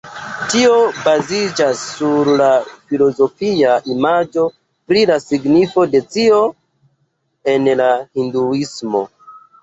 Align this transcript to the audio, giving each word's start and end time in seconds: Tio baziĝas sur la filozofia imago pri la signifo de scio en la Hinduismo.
Tio 0.51 0.75
baziĝas 1.07 1.81
sur 1.97 2.29
la 2.39 2.47
filozofia 2.91 3.75
imago 3.95 4.45
pri 4.91 5.03
la 5.09 5.17
signifo 5.25 5.83
de 5.91 6.01
scio 6.05 6.39
en 7.53 7.69
la 7.83 7.91
Hinduismo. 8.21 9.03